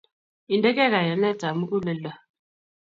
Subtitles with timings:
[0.53, 2.11] Indegei kayanet ab muguleldo